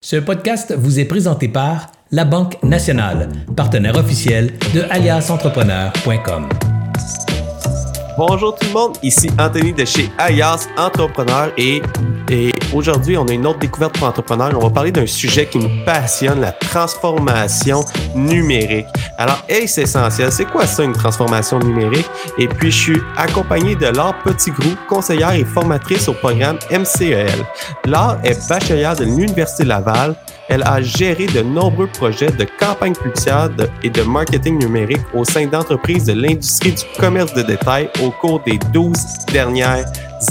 [0.00, 6.48] Ce podcast vous est présenté par La Banque Nationale, partenaire officiel de aliasentrepreneur.com.
[8.18, 11.80] Bonjour tout le monde, ici Anthony de chez Alias Entrepreneur et,
[12.28, 14.50] et aujourd'hui on a une autre découverte pour entrepreneurs.
[14.56, 17.84] On va parler d'un sujet qui nous passionne, la transformation
[18.16, 18.86] numérique.
[19.18, 20.32] Alors, hey, c'est essentiel.
[20.32, 22.10] C'est quoi ça, une transformation numérique?
[22.38, 27.44] Et puis, je suis accompagné de Laure Petitgrou, conseillère et formatrice au programme MCEL.
[27.84, 30.16] Laure est bachelière de l'Université Laval
[30.48, 33.50] elle a géré de nombreux projets de campagne publicitaire
[33.82, 38.40] et de marketing numérique au sein d'entreprises de l'industrie du commerce de détail au cours
[38.40, 38.92] des 12
[39.32, 39.84] dernières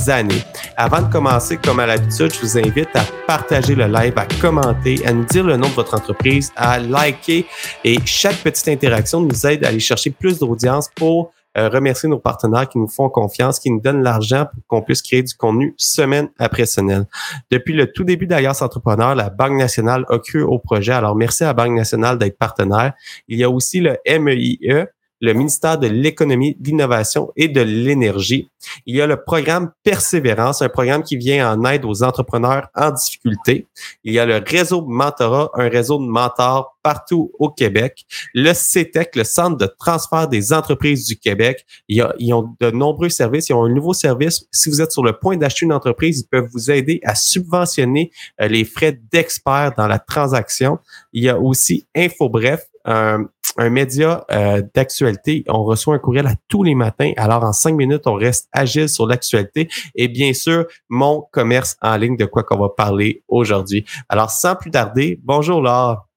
[0.08, 0.44] années.
[0.76, 5.06] Avant de commencer, comme à l'habitude, je vous invite à partager le live, à commenter,
[5.06, 7.46] à nous dire le nom de votre entreprise, à liker
[7.84, 12.20] et chaque petite interaction nous aide à aller chercher plus d'audience pour euh, remercier nos
[12.20, 15.74] partenaires qui nous font confiance, qui nous donnent l'argent pour qu'on puisse créer du contenu
[15.78, 17.06] semaine après semaine.
[17.52, 20.94] Depuis le tout début d'Alliance Entrepreneur, la Banque nationale a cru au projet.
[20.94, 22.94] Alors, merci à la Banque nationale d'être partenaire.
[23.28, 24.88] Il y a aussi le MEIE,
[25.22, 28.50] le ministère de l'Économie, de l'Innovation et de l'Énergie.
[28.86, 32.92] Il y a le programme Persévérance, un programme qui vient en aide aux entrepreneurs en
[32.92, 33.68] difficulté.
[34.04, 38.06] Il y a le réseau Mentorat, un réseau de mentors partout au Québec.
[38.34, 41.66] Le CETEC, le Centre de transfert des entreprises du Québec.
[41.90, 43.50] Il y a, ils ont de nombreux services.
[43.50, 44.46] Ils ont un nouveau service.
[44.52, 48.12] Si vous êtes sur le point d'acheter une entreprise, ils peuvent vous aider à subventionner
[48.42, 50.80] euh, les frais d'experts dans la transaction.
[51.12, 53.26] Il y a aussi InfoBref, un,
[53.58, 55.44] un média euh, d'actualité.
[55.48, 57.12] On reçoit un courriel à tous les matins.
[57.18, 59.68] Alors, en cinq minutes, on reste agile sur l'actualité.
[59.96, 63.86] Et bien sûr, mon commerce en ligne, de quoi qu'on va parler aujourd'hui.
[64.10, 66.08] Alors, sans plus tarder, bonjour Laure.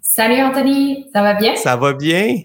[0.00, 1.56] Salut Anthony, ça va bien?
[1.56, 2.40] Ça va bien?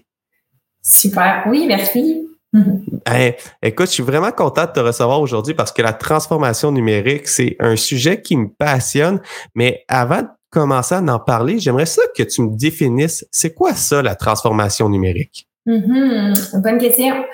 [0.82, 2.28] Super, oui, merci.
[3.06, 7.26] Hey, écoute, je suis vraiment content de te recevoir aujourd'hui parce que la transformation numérique,
[7.26, 9.20] c'est un sujet qui me passionne.
[9.54, 14.02] Mais avant commencer à en parler, j'aimerais ça que tu me définisses, c'est quoi ça,
[14.02, 15.48] la transformation numérique?
[15.66, 16.60] Mm-hmm.
[16.62, 17.24] Bonne question.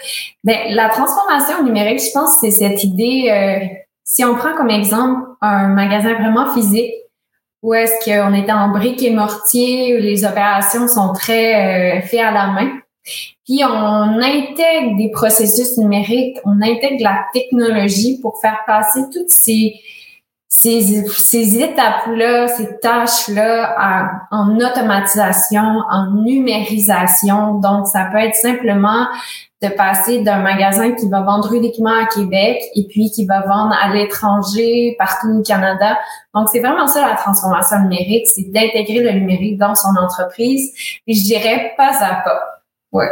[0.44, 3.66] Ben, la transformation numérique, je pense c'est cette idée, euh,
[4.04, 6.92] si on prend comme exemple un magasin vraiment physique,
[7.62, 12.20] où est-ce qu'on est en briques et mortier, où les opérations sont très euh, faites
[12.20, 12.70] à la main,
[13.44, 19.74] puis on intègre des processus numériques, on intègre la technologie pour faire passer toutes ces
[20.48, 23.76] ces, ces étapes-là, ces tâches-là
[24.30, 27.54] en automatisation, en numérisation.
[27.54, 29.06] Donc, ça peut être simplement
[29.60, 33.74] de passer d'un magasin qui va vendre uniquement à Québec et puis qui va vendre
[33.80, 35.98] à l'étranger, partout au Canada.
[36.32, 40.72] Donc, c'est vraiment ça la transformation numérique, c'est d'intégrer le numérique dans son entreprise.
[41.06, 42.57] Et je dirais pas à pas.
[42.90, 43.08] Ouais.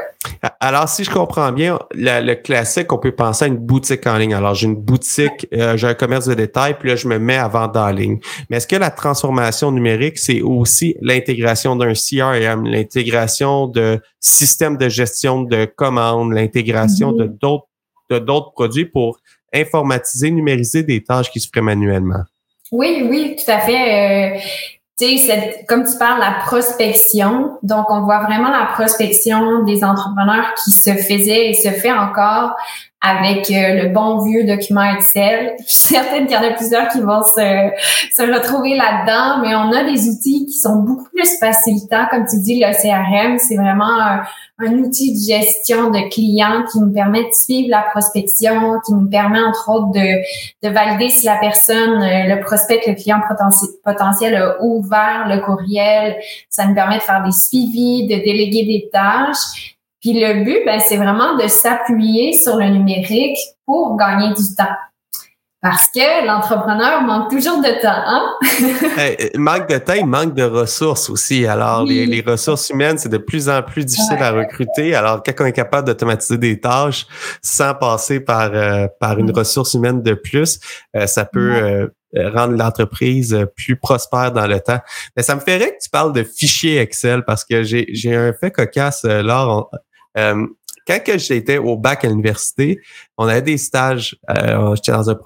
[0.60, 4.32] Alors, si je comprends bien, le classique, on peut penser à une boutique en ligne.
[4.32, 7.36] Alors, j'ai une boutique, euh, j'ai un commerce de détail, puis là, je me mets
[7.36, 8.18] à vendre en ligne.
[8.48, 14.88] Mais est-ce que la transformation numérique, c'est aussi l'intégration d'un CRM, l'intégration de systèmes de
[14.88, 17.38] gestion de commandes, l'intégration de mm-hmm.
[17.38, 17.66] d'autres
[18.08, 19.18] de d'autres produits pour
[19.52, 22.22] informatiser, numériser des tâches qui se feraient manuellement?
[22.72, 24.36] Oui, oui, tout à fait.
[24.36, 24.38] Euh,
[24.98, 27.58] tu sais, comme tu parles, la prospection.
[27.62, 32.56] Donc, on voit vraiment la prospection des entrepreneurs qui se faisait et se fait encore
[33.02, 35.54] avec euh, le bon vieux document Excel.
[35.66, 37.70] Je suis certaine qu'il y en a plusieurs qui vont se,
[38.14, 42.06] se retrouver là-dedans, mais on a des outils qui sont beaucoup plus facilitants.
[42.10, 44.22] Comme tu dis, le CRM, c'est vraiment un,
[44.58, 49.08] un, outil de gestion de clients qui nous permet de suivre la prospection, qui nous
[49.08, 53.20] permet entre autres de, de valider si la personne, euh, le prospect, le client
[53.84, 56.16] potentiel a ouvert le courriel.
[56.48, 59.75] Ça nous permet de faire des suivis, de déléguer des tâches.
[60.06, 64.76] Puis le but, ben, c'est vraiment de s'appuyer sur le numérique pour gagner du temps.
[65.60, 67.88] Parce que l'entrepreneur manque toujours de temps.
[67.88, 68.24] Hein?
[69.34, 71.44] manque de temps, il manque de ressources aussi.
[71.44, 74.94] Alors, les, ressources humaines, c'est de plus en plus difficile à recruter.
[74.94, 77.08] Alors, quand on est capable d'automatiser des tâches
[77.42, 80.60] sans passer par, euh, par une ressource humaine de plus,
[80.94, 81.88] euh, ça peut euh,
[82.32, 84.78] rendre l'entreprise plus prospère dans le temps.
[85.16, 88.52] Mais ça me ferait que tu parles de fichiers Excel parce que j'ai un fait
[88.52, 89.66] cocasse, là.
[90.18, 90.46] Euh,
[90.86, 92.80] quand j'étais au bac à l'université,
[93.18, 94.16] on avait des stages.
[94.30, 95.16] Euh, j'étais dans un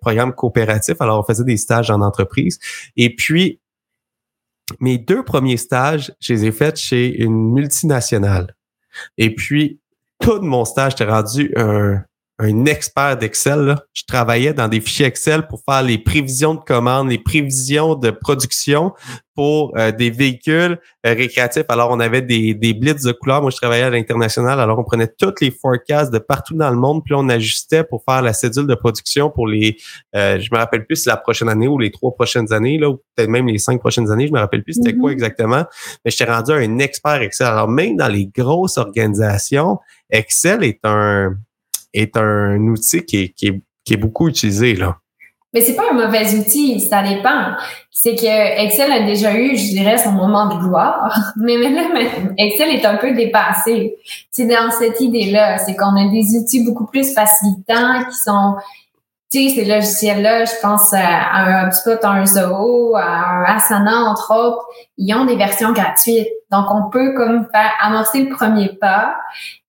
[0.00, 2.58] programme coopératif, alors on faisait des stages en entreprise.
[2.96, 3.60] Et puis,
[4.80, 8.56] mes deux premiers stages, je les ai faits chez une multinationale.
[9.18, 9.80] Et puis,
[10.18, 12.02] tout mon stage, j'étais rendu un,
[12.42, 13.76] un expert d'Excel.
[13.92, 18.10] Je travaillais dans des fichiers Excel pour faire les prévisions de commandes, les prévisions de
[18.10, 18.92] production
[19.34, 21.64] pour euh, des véhicules euh, récréatifs.
[21.68, 23.40] Alors, on avait des, des blitz de couleurs.
[23.40, 24.60] Moi, je travaillais à l'international.
[24.60, 28.02] Alors, on prenait toutes les forecasts de partout dans le monde, puis on ajustait pour
[28.04, 29.76] faire la cédule de production pour les,
[30.16, 32.90] euh, je me rappelle plus si la prochaine année ou les trois prochaines années, là,
[32.90, 35.14] ou peut-être même les cinq prochaines années, je me rappelle plus c'était quoi mm-hmm.
[35.14, 35.64] exactement.
[36.04, 37.46] Mais j'étais rendu un expert Excel.
[37.46, 39.78] Alors, même dans les grosses organisations,
[40.10, 41.36] Excel est un,
[41.92, 44.98] est un outil qui est, qui est, qui est beaucoup utilisé, là.
[45.54, 47.52] Mais c'est pas un mauvais outil, ça dépend.
[47.90, 51.82] C'est que Excel a déjà eu, je dirais, son moment de gloire, mais là,
[52.38, 53.96] Excel est un peu dépassé.
[54.30, 58.56] C'est dans cette idée-là, c'est qu'on a des outils beaucoup plus facilitants qui sont,
[59.30, 64.04] tu sais, ces logiciels-là, je pense à un HubSpot, à un Zoho, à un Asana,
[64.04, 64.64] entre autres,
[64.96, 66.28] ils ont des versions gratuites.
[66.50, 69.16] Donc, on peut comme faire amorcer le premier pas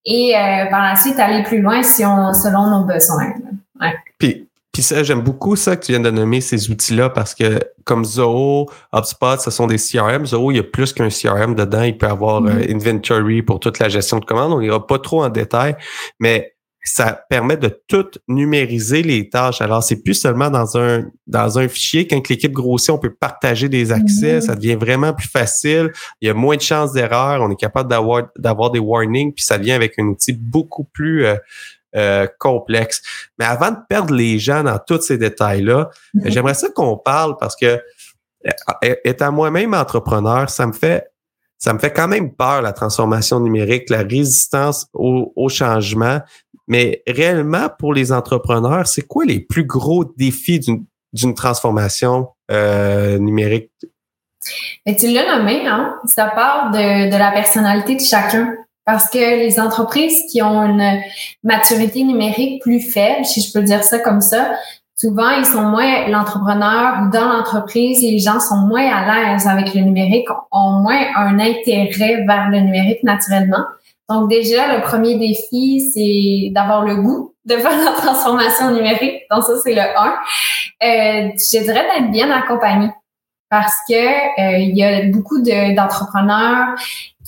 [0.04, 3.32] et euh, par la suite aller plus loin si on, selon nos besoins.
[3.80, 3.94] Ouais.
[4.18, 7.60] Puis, puis ça, j'aime beaucoup ça que tu viens de nommer ces outils-là parce que
[7.84, 10.26] comme Zoho, HubSpot, ce sont des CRM.
[10.26, 11.82] Zoho, il y a plus qu'un CRM dedans.
[11.82, 12.70] Il peut avoir mm-hmm.
[12.70, 14.52] euh, inventory pour toute la gestion de commandes.
[14.52, 15.76] On n'ira pas trop en détail,
[16.18, 16.53] mais
[16.86, 19.62] ça permet de tout numériser les tâches.
[19.62, 22.06] Alors, c'est plus seulement dans un dans un fichier.
[22.06, 24.38] Quand l'équipe grossit, on peut partager des accès.
[24.38, 24.46] Mm-hmm.
[24.46, 25.92] Ça devient vraiment plus facile.
[26.20, 27.40] Il y a moins de chances d'erreur.
[27.40, 29.32] On est capable d'avoir d'avoir des warnings.
[29.32, 31.36] Puis ça vient avec un outil beaucoup plus euh,
[31.96, 33.00] euh, complexe.
[33.38, 36.30] Mais avant de perdre les gens dans tous ces détails-là, mm-hmm.
[36.30, 37.80] j'aimerais ça qu'on parle parce que
[39.04, 41.06] étant moi-même entrepreneur, ça me fait
[41.56, 46.20] ça me fait quand même peur la transformation numérique, la résistance au, au changement.
[46.66, 50.60] Mais réellement, pour les entrepreneurs, c'est quoi les plus gros défis
[51.12, 53.70] d'une transformation euh, numérique?
[54.86, 55.96] Tu l'as nommé, hein?
[56.06, 58.54] Ça part de, de la personnalité de chacun.
[58.86, 61.00] Parce que les entreprises qui ont une
[61.42, 64.52] maturité numérique plus faible, si je peux dire ça comme ça,
[64.94, 69.72] souvent ils sont moins l'entrepreneur ou dans l'entreprise, les gens sont moins à l'aise avec
[69.74, 73.64] le numérique, ont moins un intérêt vers le numérique naturellement.
[74.08, 79.22] Donc déjà, le premier défi, c'est d'avoir le goût de faire la transformation numérique.
[79.30, 79.84] Donc ça, c'est le 1.
[80.82, 82.88] Euh, je dirais d'être bien accompagné
[83.50, 86.74] parce que euh, il y a beaucoup d'entrepreneurs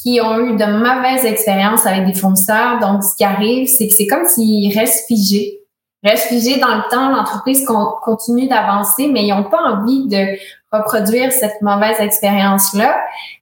[0.02, 2.78] qui ont eu de mauvaises expériences avec des fournisseurs.
[2.80, 5.60] Donc, ce qui arrive, c'est que c'est comme s'ils restent figés.
[6.04, 7.66] Figés dans le temps, l'entreprise
[8.02, 10.38] continue d'avancer, mais ils n'ont pas envie de
[10.72, 12.96] reproduire cette mauvaise expérience-là.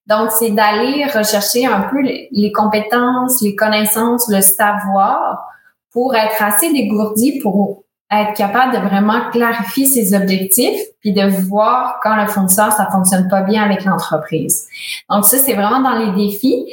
[0.07, 5.45] Donc, c'est d'aller rechercher un peu les compétences, les connaissances, le savoir
[5.93, 11.99] pour être assez dégourdi pour être capable de vraiment clarifier ses objectifs puis de voir
[12.03, 14.67] quand le fournisseur ça fonctionne pas bien avec l'entreprise.
[15.09, 16.67] Donc ça c'est vraiment dans les défis.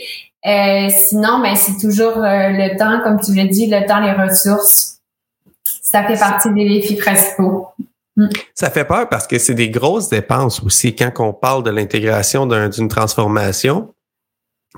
[0.45, 4.11] Euh, sinon, ben c'est toujours euh, le temps, comme tu l'as dit, le temps, les
[4.11, 4.90] ressources.
[5.91, 7.67] Ça fait partie des défis principaux.
[8.15, 8.27] Mm.
[8.53, 12.45] Ça fait peur parce que c'est des grosses dépenses aussi quand on parle de l'intégration
[12.45, 13.93] d'une transformation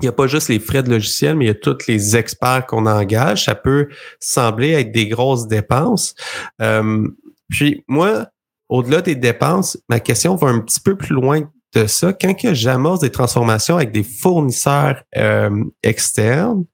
[0.00, 2.16] il n'y a pas juste les frais de logiciel, mais il y a tous les
[2.16, 3.44] experts qu'on engage.
[3.44, 3.88] Ça peut
[4.18, 6.14] sembler être des grosses dépenses.
[6.60, 7.06] Euh,
[7.48, 8.26] puis moi,
[8.68, 11.42] au-delà des dépenses, ma question va un petit peu plus loin
[11.74, 12.12] de ça.
[12.12, 16.64] Quand j'amorce des transformations avec des fournisseurs euh, externes,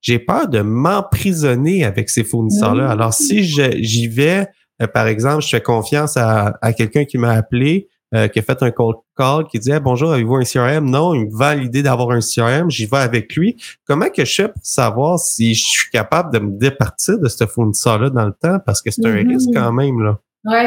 [0.00, 2.90] j'ai peur de m'emprisonner avec ces fournisseurs-là.
[2.90, 4.46] Alors, si j'y vais,
[4.82, 8.42] euh, par exemple, je fais confiance à, à quelqu'un qui m'a appelé, euh, qui a
[8.42, 10.88] fait un cold call, qui dit bonjour, avez-vous un CRM?
[10.88, 13.56] Non, il me vend l'idée d'avoir un CRM, j'y vais avec lui.
[13.84, 17.46] Comment que je fais pour savoir si je suis capable de me départir de ce
[17.46, 18.58] fournisseur-là dans le temps?
[18.64, 19.28] Parce que c'est un mm-hmm.
[19.28, 20.18] risque quand même, là.
[20.44, 20.62] Oui.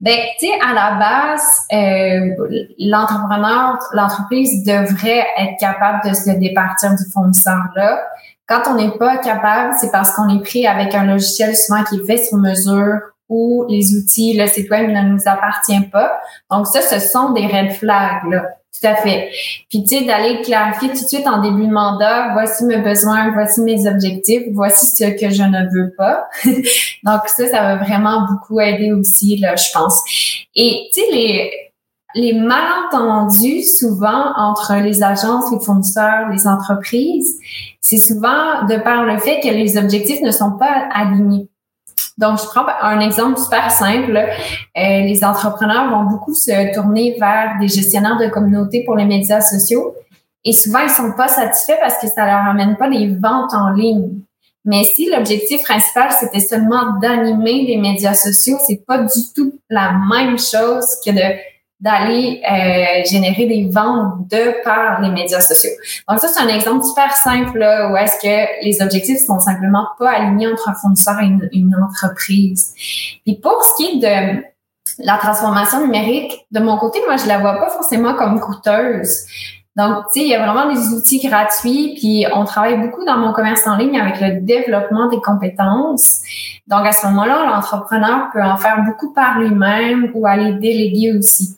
[0.00, 2.44] Ben, tu sais, à la base, euh,
[2.80, 8.00] l'entrepreneur, l'entreprise devrait être capable de se départir du fournisseur-là.
[8.46, 11.96] Quand on n'est pas capable, c'est parce qu'on est pris avec un logiciel souvent qui
[11.96, 12.98] est fait sur mesure
[13.28, 16.18] ou les outils, le site web ne nous appartient pas.
[16.50, 18.44] Donc ça, ce sont des red flags, là.
[18.80, 19.30] Tout à fait.
[19.70, 23.30] Puis, tu sais, d'aller clarifier tout de suite en début de mandat, voici mes besoins,
[23.30, 26.28] voici mes objectifs, voici ce que je ne veux pas.
[26.44, 30.00] Donc, ça, ça va vraiment beaucoup aider aussi, là, je pense.
[30.56, 31.52] Et, tu sais, les,
[32.14, 37.38] les malentendus, souvent, entre les agences, les fournisseurs, les entreprises,
[37.80, 41.48] c'est souvent de par le fait que les objectifs ne sont pas alignés.
[42.16, 44.16] Donc, je prends un exemple super simple.
[44.16, 49.40] Euh, les entrepreneurs vont beaucoup se tourner vers des gestionnaires de communauté pour les médias
[49.40, 49.94] sociaux.
[50.44, 53.70] Et souvent, ils sont pas satisfaits parce que ça leur amène pas les ventes en
[53.70, 54.20] ligne.
[54.64, 59.92] Mais si l'objectif principal, c'était seulement d'animer les médias sociaux, c'est pas du tout la
[60.10, 65.70] même chose que de d'aller euh, générer des ventes de par les médias sociaux.
[66.08, 69.86] Donc ça, c'est un exemple super simple là, où est-ce que les objectifs sont simplement
[69.98, 72.72] pas alignés entre un fournisseur et une, une entreprise.
[73.24, 74.44] Puis pour ce qui est de
[74.98, 79.26] la transformation numérique, de mon côté, moi, je la vois pas forcément comme coûteuse.
[79.76, 83.16] Donc, tu sais, il y a vraiment des outils gratuits, puis on travaille beaucoup dans
[83.16, 86.20] mon commerce en ligne avec le développement des compétences.
[86.68, 91.56] Donc, à ce moment-là, l'entrepreneur peut en faire beaucoup par lui-même ou aller déléguer aussi.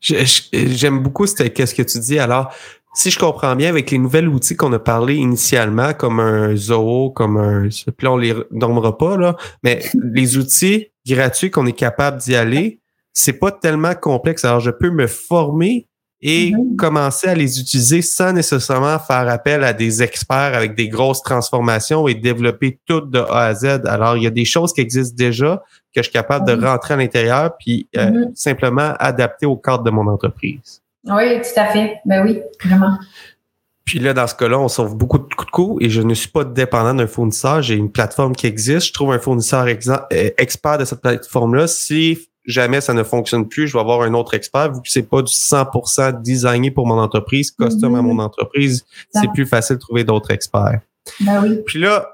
[0.00, 2.18] J'aime beaucoup ce que tu dis.
[2.18, 2.52] Alors,
[2.94, 7.10] si je comprends bien, avec les nouvelles outils qu'on a parlé initialement, comme un Zoho,
[7.10, 7.68] comme un...
[7.68, 12.34] Puis là, on les nommera pas, là, mais les outils gratuits qu'on est capable d'y
[12.34, 12.80] aller,
[13.12, 14.44] c'est pas tellement complexe.
[14.44, 15.86] Alors, je peux me former
[16.20, 16.76] et mm-hmm.
[16.76, 22.08] commencer à les utiliser sans nécessairement faire appel à des experts avec des grosses transformations
[22.08, 23.82] et développer tout de A à Z.
[23.86, 25.62] Alors, il y a des choses qui existent déjà
[25.94, 28.34] que je suis capable de rentrer à l'intérieur puis euh, mm-hmm.
[28.34, 30.82] simplement adapter au cadre de mon entreprise.
[31.04, 31.96] Oui, tout à fait.
[32.04, 32.98] Ben oui, vraiment.
[33.84, 36.12] Puis là, dans ce cas-là, on sauve beaucoup de coups de coups et je ne
[36.12, 37.62] suis pas dépendant d'un fournisseur.
[37.62, 38.88] J'ai une plateforme qui existe.
[38.88, 41.66] Je trouve un fournisseur euh, expert de cette plateforme-là.
[41.66, 44.72] Si jamais ça ne fonctionne plus, je vais avoir un autre expert.
[44.72, 48.08] Vu que c'est pas du 100% designé pour mon entreprise, custom à mhm.
[48.08, 50.80] mon entreprise, c'est plus facile de trouver d'autres experts.
[51.20, 51.60] Ben oui.
[51.64, 52.08] Puis là,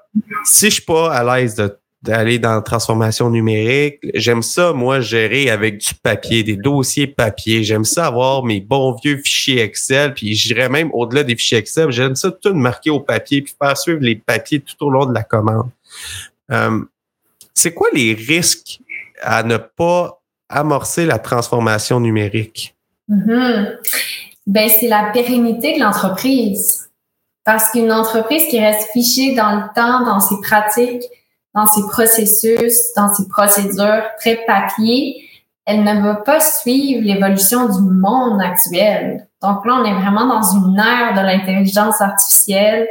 [0.44, 1.56] si je suis pas à l'aise
[2.04, 3.98] d'aller dans la transformation numérique.
[4.12, 7.64] J'aime ça, moi, gérer avec du papier, des dossiers papier.
[7.64, 11.90] J'aime ça avoir mes bons vieux fichiers Excel, puis j'irais même au-delà des fichiers Excel.
[11.90, 15.14] J'aime ça tout marquer au papier, puis faire suivre les papiers tout au long de
[15.14, 15.70] la commande.
[16.50, 16.84] Euh,
[17.54, 18.80] c'est quoi les risques
[19.22, 20.20] à ne pas
[20.54, 22.74] amorcer la transformation numérique?
[23.10, 23.76] Mm-hmm.
[24.46, 26.90] Ben, c'est la pérennité de l'entreprise.
[27.44, 31.04] Parce qu'une entreprise qui reste fichée dans le temps, dans ses pratiques,
[31.54, 35.28] dans ses processus, dans ses procédures très papier,
[35.66, 39.28] elle ne va pas suivre l'évolution du monde actuel.
[39.42, 42.88] Donc là, on est vraiment dans une ère de l'intelligence artificielle,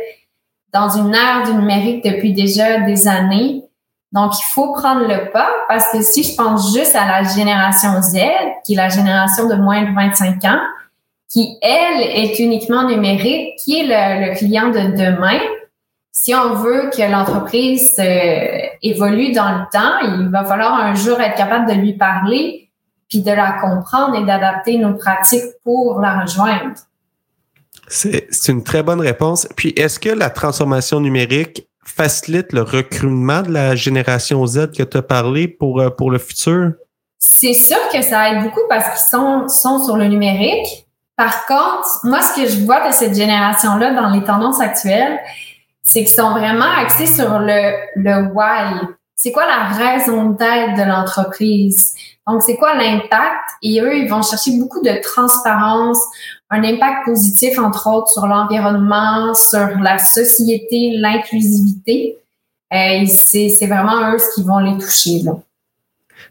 [0.72, 3.63] dans une ère du numérique depuis déjà des années.
[4.14, 8.00] Donc, il faut prendre le pas parce que si je pense juste à la génération
[8.02, 8.20] Z,
[8.64, 10.62] qui est la génération de moins de 25 ans,
[11.30, 15.40] qui, elle, est uniquement numérique, qui est le, client de demain,
[16.12, 21.20] si on veut que l'entreprise euh, évolue dans le temps, il va falloir un jour
[21.20, 22.70] être capable de lui parler,
[23.10, 26.76] puis de la comprendre et d'adapter nos pratiques pour la rejoindre.
[27.88, 29.48] C'est une très bonne réponse.
[29.56, 34.98] Puis, est-ce que la transformation numérique facilite le recrutement de la génération Z que tu
[34.98, 36.74] as parlé pour, euh, pour le futur?
[37.20, 40.88] C'est sûr que ça aide beaucoup parce qu'ils sont, sont sur le numérique.
[41.16, 45.20] Par contre, moi, ce que je vois de cette génération-là dans les tendances actuelles,
[45.84, 48.88] c'est qu'ils sont vraiment axés sur le, le why.
[49.16, 51.94] C'est quoi la raison d'être de l'entreprise?
[52.28, 53.50] Donc, c'est quoi l'impact?
[53.62, 56.00] Et eux, ils vont chercher beaucoup de transparence,
[56.54, 62.18] un impact positif, entre autres, sur l'environnement, sur la société, l'inclusivité.
[62.72, 65.22] Euh, c'est vraiment eux ce qui vont les toucher.
[65.24, 65.34] Là.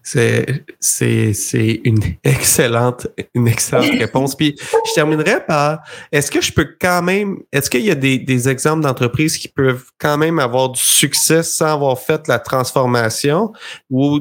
[0.03, 4.37] C'est, une excellente, une excellente réponse.
[4.37, 5.81] Puis je terminerai par
[6.13, 9.49] est-ce que je peux quand même, est-ce qu'il y a des, des exemples d'entreprises qui
[9.49, 13.53] peuvent quand même avoir du succès sans avoir fait la transformation
[13.91, 14.21] ou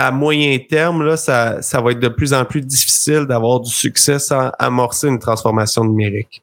[0.00, 3.70] à moyen terme, là, ça, ça va être de plus en plus difficile d'avoir du
[3.70, 6.42] succès sans amorcer une transformation numérique?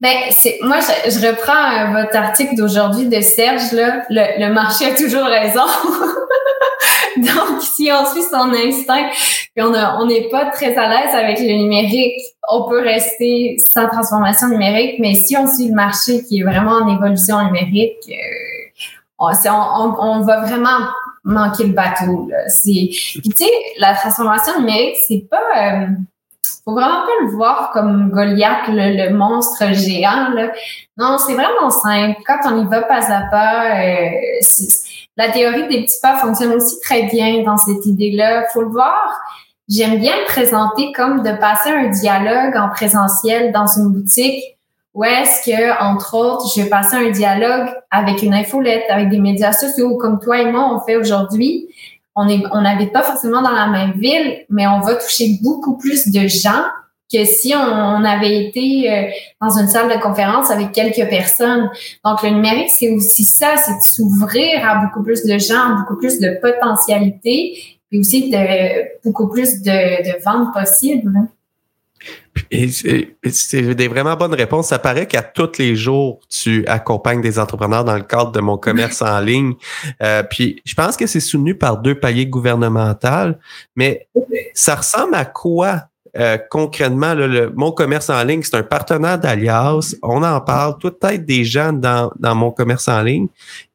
[0.00, 4.04] Ben, c'est, moi, je, reprends euh, votre article d'aujourd'hui de Serge, là.
[4.10, 5.64] Le, marché a toujours raison.
[7.16, 9.08] Donc, si on suit son instinct
[9.56, 14.48] et on n'est pas très à l'aise avec le numérique, on peut rester sans transformation
[14.48, 18.82] numérique, mais si on suit le marché qui est vraiment en évolution numérique, euh,
[19.18, 19.32] on,
[19.98, 20.86] on, va vraiment
[21.26, 22.30] manquer le bateau.
[22.46, 25.36] C'est, tu sais, la transformation numérique, c'est pas...
[25.56, 25.86] Euh,
[26.64, 30.30] faut vraiment pas le voir comme Goliath, le, monstre géant.
[30.30, 30.50] Là.
[30.96, 32.20] Non, c'est vraiment simple.
[32.26, 34.10] Quand on y va pas à pas, euh,
[35.16, 38.46] la théorie des petits pas fonctionne aussi très bien dans cette idée-là.
[38.52, 39.20] Faut le voir.
[39.68, 44.55] J'aime bien le présenter comme de passer un dialogue en présentiel dans une boutique
[44.96, 49.18] où est-ce que, entre autres, je vais passer un dialogue avec une infolette, avec des
[49.20, 51.68] médias sociaux comme toi et moi on fait aujourd'hui.
[52.14, 55.76] On est, on n'habite pas forcément dans la même ville, mais on va toucher beaucoup
[55.76, 56.64] plus de gens
[57.12, 59.02] que si on, avait été euh,
[59.42, 61.70] dans une salle de conférence avec quelques personnes.
[62.02, 65.98] Donc, le numérique, c'est aussi ça, c'est de s'ouvrir à beaucoup plus de gens, beaucoup
[65.98, 67.58] plus de potentialités,
[67.92, 71.28] et aussi de beaucoup plus de, de ventes possibles.
[72.50, 74.68] C'est des vraiment bonnes réponses.
[74.68, 78.58] Ça paraît qu'à tous les jours, tu accompagnes des entrepreneurs dans le cadre de mon
[78.58, 79.54] commerce en ligne.
[80.02, 83.36] Euh, puis je pense que c'est soutenu par deux paliers gouvernementaux,
[83.74, 84.08] mais
[84.54, 85.82] ça ressemble à quoi
[86.18, 89.94] euh, concrètement, le, mon commerce en ligne, c'est un partenaire d'Alias.
[90.02, 93.26] On en parle, tout être des gens dans, dans mon commerce en ligne,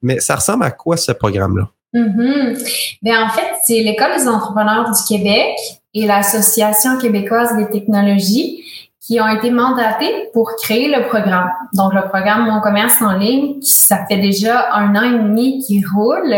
[0.01, 1.69] mais ça ressemble à quoi ce programme-là?
[1.93, 5.55] Ben, en fait, c'est l'École des entrepreneurs du Québec
[5.93, 8.63] et l'Association québécoise des technologies
[8.99, 11.49] qui ont été mandatés pour créer le programme.
[11.73, 15.83] Donc, le programme Mon commerce en ligne, ça fait déjà un an et demi qui
[15.83, 16.33] roule.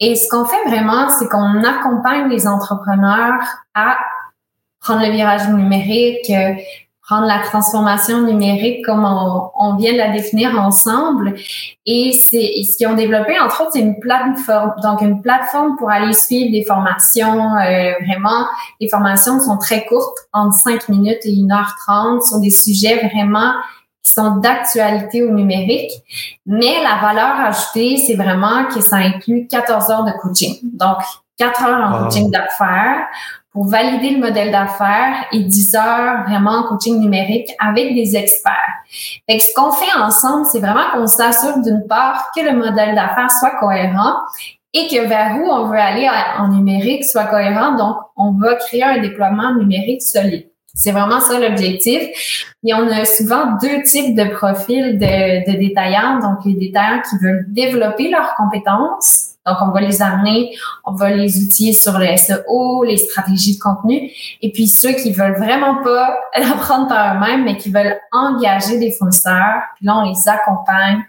[0.00, 3.40] Et ce qu'on fait vraiment, c'est qu'on accompagne les entrepreneurs
[3.74, 3.96] à
[4.80, 6.30] prendre le virage numérique,
[7.06, 11.34] prendre la transformation numérique comme on, vient de la définir ensemble.
[11.84, 14.72] Et c'est ce qu'ils ont développé, entre autres, c'est une plateforme.
[14.82, 17.56] Donc, une plateforme pour aller suivre des formations.
[17.56, 18.46] Euh, vraiment,
[18.80, 23.52] les formations sont très courtes, entre 5 minutes et 1h30, sur des sujets vraiment
[24.02, 25.92] qui sont d'actualité au numérique.
[26.46, 30.58] Mais la valeur ajoutée, c'est vraiment que ça inclut 14 heures de coaching.
[30.62, 30.98] Donc,
[31.38, 33.08] 4 heures en coaching d'affaires
[33.54, 38.52] pour valider le modèle d'affaires et 10 heures vraiment en coaching numérique avec des experts.
[39.30, 43.30] Fait ce qu'on fait ensemble, c'est vraiment qu'on s'assure d'une part que le modèle d'affaires
[43.30, 44.16] soit cohérent
[44.72, 47.76] et que vers où on veut aller en numérique soit cohérent.
[47.76, 50.48] Donc, on va créer un déploiement numérique solide.
[50.74, 52.54] C'est vraiment ça l'objectif.
[52.64, 56.18] Et on a souvent deux types de profils de, de détaillants.
[56.18, 61.10] Donc, les détaillants qui veulent développer leurs compétences donc, on va les amener, on va
[61.10, 64.10] les outiller sur le SEO, les stratégies de contenu.
[64.40, 68.92] Et puis, ceux qui veulent vraiment pas l'apprendre par eux-mêmes, mais qui veulent engager des
[68.92, 71.04] fournisseurs, puis là, on les accompagne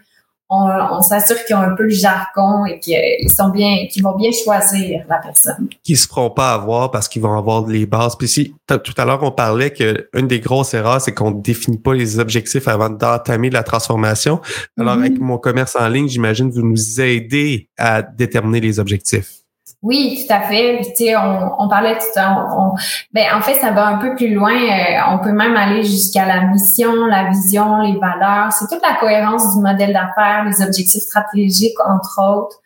[0.48, 4.30] on, s'assure qu'ils ont un peu le jargon et qu'ils sont bien, qu'ils vont bien
[4.30, 5.68] choisir la personne.
[5.82, 8.16] Qui se feront pas avoir parce qu'ils vont avoir les bases.
[8.16, 11.78] Puis si tout à l'heure on parlait qu'une des grosses erreurs, c'est qu'on ne définit
[11.78, 14.40] pas les objectifs avant d'entamer la transformation.
[14.78, 15.20] Alors avec mm-hmm.
[15.20, 19.45] mon commerce en ligne, j'imagine vous nous aidez à déterminer les objectifs.
[19.86, 20.80] Oui, tout à fait.
[20.82, 22.74] tu sais, on, parlait tout on,
[23.12, 24.52] ben, en fait, ça va un peu plus loin.
[24.52, 28.52] Euh, on peut même aller jusqu'à la mission, la vision, les valeurs.
[28.52, 32.56] C'est toute la cohérence du modèle d'affaires, les objectifs stratégiques, entre autres.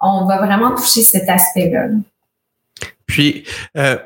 [0.00, 1.88] On va vraiment toucher cet aspect-là.
[3.04, 3.44] Puis,
[3.76, 3.98] euh,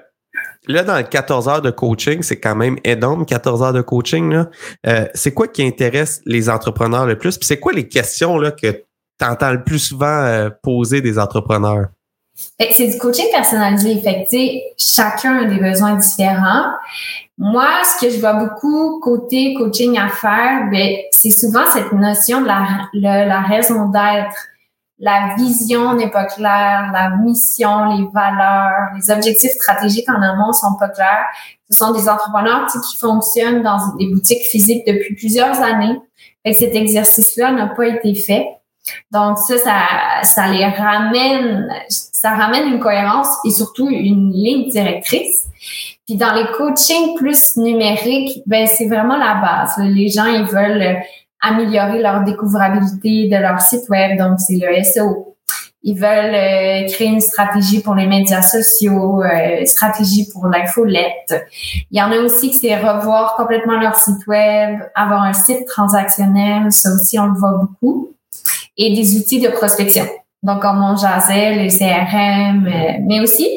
[0.66, 4.46] là, dans 14 heures de coaching, c'est quand même énorme, 14 heures de coaching.
[4.84, 7.38] Euh, c'est quoi qui intéresse les entrepreneurs le plus?
[7.38, 11.86] Puis c'est quoi les questions que tu entends le plus souvent poser des entrepreneurs?
[12.34, 14.00] C'est du coaching personnalisé.
[14.00, 14.26] Fait
[14.76, 16.72] chacun a des besoins différents.
[17.38, 22.40] Moi, ce que je vois beaucoup côté coaching à faire, ben, c'est souvent cette notion
[22.42, 24.36] de la, raison d'être.
[25.00, 30.76] La vision n'est pas claire, la mission, les valeurs, les objectifs stratégiques en amont sont
[30.78, 31.26] pas clairs.
[31.68, 35.98] Ce sont des entrepreneurs qui fonctionnent dans des boutiques physiques depuis plusieurs années.
[36.44, 38.46] Et cet exercice-là n'a pas été fait.
[39.10, 39.78] Donc ça, ça,
[40.22, 41.72] ça les ramène,
[42.24, 45.46] ça ramène une cohérence et surtout une ligne directrice.
[46.06, 49.74] Puis dans les coachings plus numériques, ben c'est vraiment la base.
[49.78, 51.02] Les gens ils veulent
[51.42, 55.36] améliorer leur découvrabilité de leur site web, donc c'est le SEO.
[55.82, 61.46] Ils veulent euh, créer une stratégie pour les médias sociaux, euh, stratégie pour l'infolette.
[61.90, 65.66] Il y en a aussi qui c'est revoir complètement leur site web, avoir un site
[65.66, 68.14] transactionnel, ça aussi on le voit beaucoup
[68.78, 70.06] et des outils de prospection.
[70.44, 72.68] Donc, comme on jasait, les CRM,
[73.06, 73.48] mais aussi,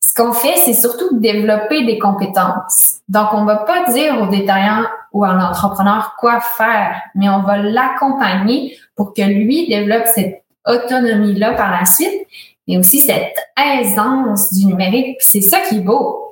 [0.00, 3.00] ce qu'on fait, c'est surtout développer des compétences.
[3.08, 7.58] Donc, on va pas dire au détaillant ou à l'entrepreneur quoi faire, mais on va
[7.58, 12.26] l'accompagner pour que lui développe cette autonomie-là par la suite,
[12.66, 15.18] mais aussi cette aisance du numérique.
[15.20, 16.29] C'est ça qui est beau.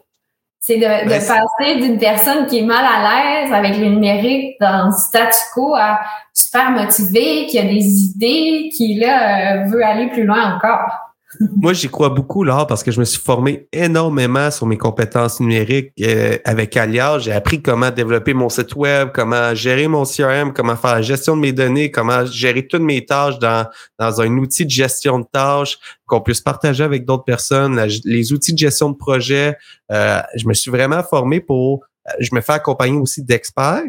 [0.68, 4.88] C'est de, de passer d'une personne qui est mal à l'aise avec le numérique dans
[4.88, 5.98] le statu quo à
[6.34, 11.07] super motivé, qui a des idées, qui là euh, veut aller plus loin encore.
[11.56, 15.40] Moi, j'y crois beaucoup, là, parce que je me suis formé énormément sur mes compétences
[15.40, 17.18] numériques euh, avec Alias.
[17.18, 21.36] J'ai appris comment développer mon site web, comment gérer mon CRM, comment faire la gestion
[21.36, 25.26] de mes données, comment gérer toutes mes tâches dans, dans un outil de gestion de
[25.30, 29.56] tâches qu'on puisse partager avec d'autres personnes, les outils de gestion de projet.
[29.92, 31.84] Euh, je me suis vraiment formé pour...
[32.08, 33.82] Euh, je me fais accompagner aussi d'experts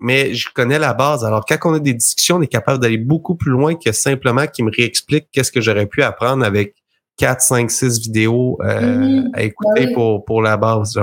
[0.00, 1.24] mais je connais la base.
[1.24, 4.46] Alors, quand on a des discussions, on est capable d'aller beaucoup plus loin que simplement
[4.46, 6.74] qu'ils me réexpliquent qu'est-ce que j'aurais pu apprendre avec
[7.16, 9.30] 4, 5, 6 vidéos euh, mm-hmm.
[9.34, 10.98] à écouter pour, pour la base.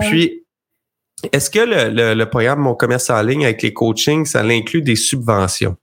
[0.00, 0.44] Puis,
[1.32, 4.96] est-ce que le, le, programme Mon commerce en ligne avec les coachings, ça inclut des
[4.96, 5.76] subventions?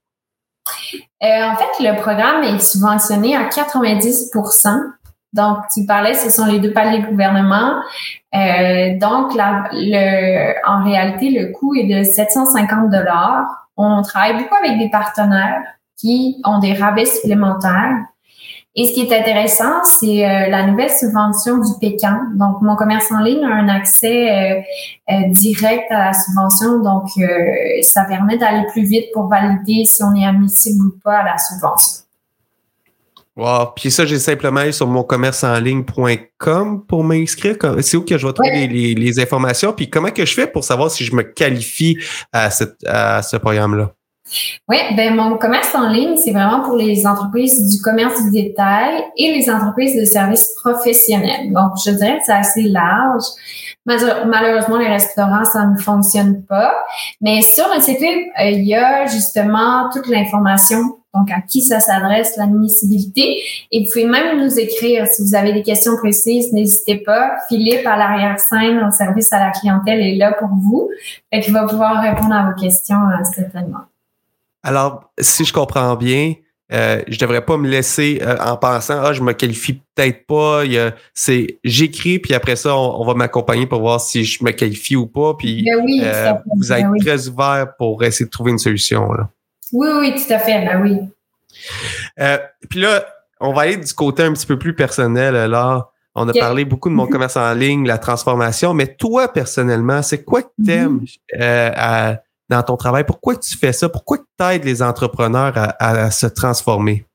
[1.23, 4.79] Euh, en fait, le programme est subventionné à 90%
[5.33, 7.81] Donc, tu parlais, ce sont les deux paliers de gouvernement.
[8.35, 13.45] Euh, donc, la, le, en réalité, le coût est de 750 dollars.
[13.77, 15.63] On travaille beaucoup avec des partenaires
[15.97, 17.97] qui ont des rabais supplémentaires.
[18.75, 22.17] Et ce qui est intéressant, c'est euh, la nouvelle subvention du Pécan.
[22.33, 24.61] Donc, mon commerce en ligne a un accès euh,
[25.11, 26.79] euh, direct à la subvention.
[26.79, 27.09] Donc,
[27.83, 31.37] ça permet d'aller plus vite pour valider si on est admissible ou pas à la
[31.37, 32.03] subvention.
[33.35, 33.73] Wow.
[33.75, 37.57] Puis ça, j'ai simplement sur mon commerce en ligne.com pour m'inscrire.
[37.81, 39.73] C'est où que je vais trouver les, informations?
[39.73, 41.97] Puis comment que je fais pour savoir si je me qualifie
[42.31, 43.93] à, cette, à ce programme-là?
[44.69, 49.03] Oui, ben mon commerce en ligne, c'est vraiment pour les entreprises du commerce du détail
[49.17, 51.51] et les entreprises de services professionnels.
[51.51, 53.23] Donc, je dirais que c'est assez large.
[53.85, 56.73] Malheureusement, les restaurants, ça ne fonctionne pas.
[57.19, 60.79] Mais sur le site web, euh, il y a justement toute l'information,
[61.13, 63.41] donc à qui ça s'adresse, l'admissibilité.
[63.71, 67.33] Et vous pouvez même nous écrire si vous avez des questions précises, n'hésitez pas.
[67.49, 70.89] Philippe, à l'arrière-scène, au service à la clientèle, est là pour vous.
[71.31, 73.81] et qui va pouvoir répondre à vos questions euh, certainement.
[74.63, 76.35] Alors, si je comprends bien,
[76.71, 80.63] euh, je devrais pas me laisser euh, en pensant ah je me qualifie peut-être pas.
[81.13, 85.05] C'est j'écris puis après ça on, va m'accompagner pour voir si je me qualifie ou
[85.05, 85.35] pas.
[85.37, 89.29] Puis ben euh, vous êtes ben très ouvert pour essayer de trouver une solution là.
[89.73, 90.99] Oui oui tout à fait ben oui.
[92.19, 92.37] Euh,
[92.69, 93.05] puis là
[93.39, 95.89] on va aller du côté un petit peu plus personnel là.
[96.15, 100.23] On a parlé beaucoup de mon commerce en ligne, la transformation, mais toi personnellement, c'est
[100.23, 100.99] quoi que tu aimes
[101.33, 101.73] mm-hmm.
[101.75, 103.03] à dans ton travail?
[103.03, 103.89] Pourquoi tu fais ça?
[103.89, 107.05] Pourquoi tu aides les entrepreneurs à, se transformer?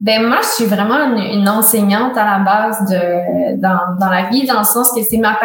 [0.00, 2.84] Ben moi, je suis vraiment une, enseignante à la base
[3.58, 5.38] dans, la vie, dans le sens que c'est ma,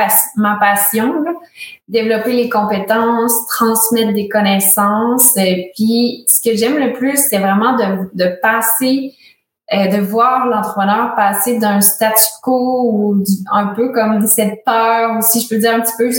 [0.59, 1.13] passion,
[1.87, 5.33] développer les compétences, transmettre des connaissances.
[5.75, 9.13] puis, ce que j'aime le plus, c'est vraiment de, de passer,
[9.73, 15.21] euh, de voir l'entrepreneur passer d'un statu quo ou un peu comme cette peur, ou
[15.21, 16.09] si je peux dire un petit peu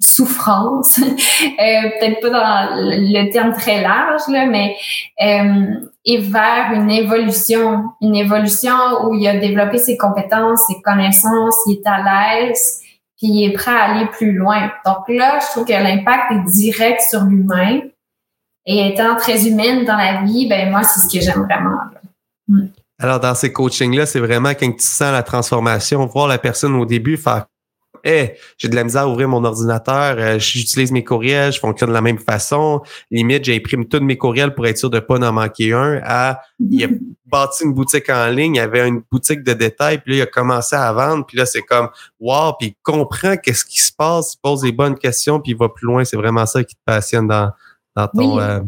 [0.00, 4.76] souffrance, euh, peut-être pas dans le terme très large, là, mais
[5.22, 11.56] euh, et vers une évolution, une évolution où il a développé ses compétences, ses connaissances,
[11.66, 11.98] il est à
[12.38, 12.80] l'aise,
[13.18, 14.70] puis il est prêt à aller plus loin.
[14.86, 17.80] Donc là, je trouve que l'impact est direct sur l'humain.
[18.66, 21.78] Et étant très humaine dans la vie, ben moi, c'est ce que j'aime vraiment.
[22.98, 26.84] Alors, dans ces coachings-là, c'est vraiment quand tu sens la transformation, voir la personne au
[26.84, 27.46] début faire
[28.04, 31.90] hey, j'ai de la misère à ouvrir mon ordinateur, euh, j'utilise mes courriels, je fonctionne
[31.90, 32.82] de la même façon.
[33.10, 36.00] Limite, j'imprime tous mes courriels pour être sûr de pas en manquer un.
[36.04, 36.88] À, il a
[37.26, 40.26] bâti une boutique en ligne, il avait une boutique de détail, puis là, il a
[40.26, 44.34] commencé à vendre, puis là, c'est comme, wow, puis il comprend qu'est-ce qui se passe,
[44.34, 46.04] il pose des bonnes questions, puis il va plus loin.
[46.04, 47.50] C'est vraiment ça qui te passionne dans,
[47.96, 48.36] dans ton.
[48.36, 48.60] Oui, euh,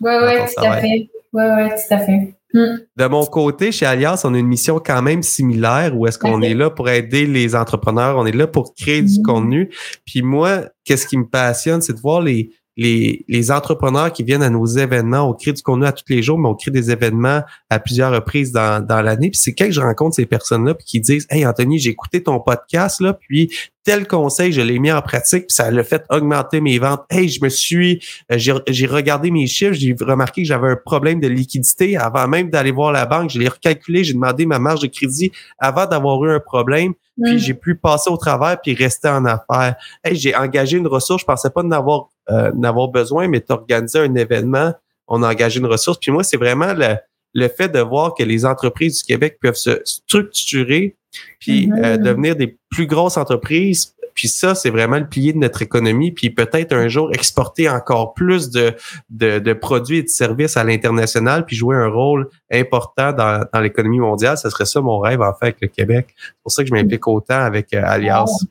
[0.00, 1.10] oui, ouais, tout à fait.
[1.32, 2.34] Oui, oui, tout à fait.
[2.52, 2.78] Hmm.
[2.96, 6.42] De mon côté, chez Alias, on a une mission quand même similaire où est-ce qu'on
[6.42, 9.22] est là pour aider les entrepreneurs, on est là pour créer du hmm.
[9.22, 9.70] contenu.
[10.04, 14.42] Puis moi, qu'est-ce qui me passionne, c'est de voir les, les, les, entrepreneurs qui viennent
[14.42, 16.90] à nos événements, on crée du contenu à tous les jours, mais on crée des
[16.90, 19.28] événements à plusieurs reprises dans, dans l'année.
[19.28, 22.40] Puis c'est quand je rencontre ces personnes-là puis qui disent Hey Anthony, j'ai écouté ton
[22.40, 23.50] podcast, là, puis
[23.84, 27.04] tel conseil, je l'ai mis en pratique, puis ça l'a fait augmenter mes ventes.
[27.10, 31.20] Hey, je me suis, euh, j'ai regardé mes chiffres, j'ai remarqué que j'avais un problème
[31.20, 33.28] de liquidité avant même d'aller voir la banque.
[33.28, 36.94] Je l'ai recalculé, j'ai demandé ma marge de crédit avant d'avoir eu un problème.
[37.22, 39.74] Puis j'ai pu passer au travers puis rester en affaires.
[40.02, 44.14] Hey, j'ai engagé une ressource, je pensais pas n'avoir euh, n'avoir besoin, mais d'organiser un
[44.14, 44.72] événement,
[45.08, 45.98] on a engagé une ressource.
[45.98, 46.96] Puis moi, c'est vraiment le,
[47.34, 50.96] le fait de voir que les entreprises du Québec peuvent se structurer
[51.40, 52.02] puis euh, mm-hmm.
[52.02, 53.94] devenir des plus grosses entreprises.
[54.14, 56.12] Puis ça, c'est vraiment le pilier de notre économie.
[56.12, 58.74] Puis peut-être un jour exporter encore plus de,
[59.08, 64.00] de, produits et de services à l'international, puis jouer un rôle important dans, dans l'économie
[64.00, 64.36] mondiale.
[64.36, 66.14] Ce serait ça mon rêve, en fait, avec le Québec.
[66.16, 68.44] C'est pour ça que je m'implique autant avec euh, Alias.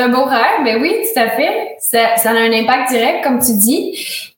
[0.00, 1.76] C'est un beau rêve, mais oui, tout à fait.
[1.78, 3.92] Ça, a un impact direct, comme tu dis.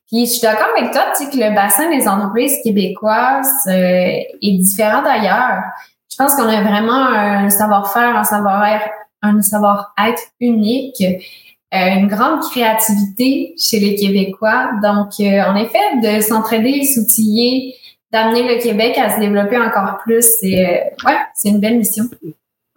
[0.09, 3.71] Puis je suis d'accord avec toi, tu sais, que le bassin des entreprises québécoises euh,
[3.71, 5.63] est différent d'ailleurs.
[6.11, 8.89] Je pense qu'on a vraiment un savoir-faire, un savoir-être,
[9.23, 14.73] un savoir-être unique, euh, une grande créativité chez les Québécois.
[14.83, 17.77] Donc, euh, en effet, de s'entraider, s'outiller,
[18.13, 22.07] d'amener le Québec à se développer encore plus, c'est ouais, c'est une belle mission.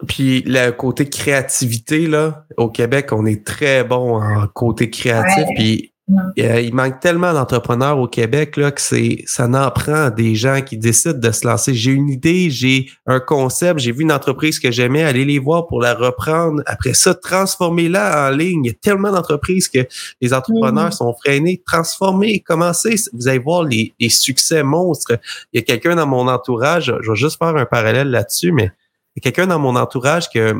[0.06, 5.46] Puis le côté créativité, là, au Québec, on est très bon en côté créatif.
[5.54, 5.92] Puis
[6.38, 10.62] euh, il manque tellement d'entrepreneurs au Québec là, que c'est ça n'en prend des gens
[10.62, 11.74] qui décident de se lancer.
[11.74, 15.66] J'ai une idée, j'ai un concept, j'ai vu une entreprise que j'aimais, aller les voir
[15.66, 16.62] pour la reprendre.
[16.66, 18.66] Après ça, transformer-la en ligne.
[18.66, 19.80] Il y a tellement d'entreprises que
[20.20, 20.92] les entrepreneurs mm.
[20.92, 21.60] sont freinés.
[21.66, 22.94] Transformer, commencer.
[23.12, 25.18] Vous allez voir les, les succès monstres.
[25.52, 28.70] Il y a quelqu'un dans mon entourage, je vais juste faire un parallèle là-dessus, mais
[29.16, 30.54] y a quelqu'un dans mon entourage qui a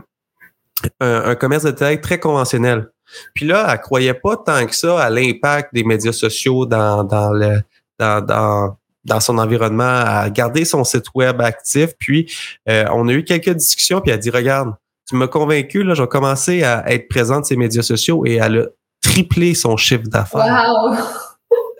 [1.01, 2.91] un, commerce de détail très conventionnel.
[3.35, 7.31] Puis là, elle croyait pas tant que ça à l'impact des médias sociaux dans, dans
[7.31, 7.61] le
[7.99, 11.91] dans, dans, dans son environnement, à garder son site web actif.
[11.99, 12.31] Puis
[12.69, 14.75] euh, on a eu quelques discussions, puis elle a dit Regarde,
[15.09, 18.59] tu m'as convaincu, là, j'ai commencé à être présente sur ces médias sociaux et elle
[18.59, 18.65] a
[19.01, 20.41] triplé son chiffre d'affaires.
[20.45, 20.97] Wow.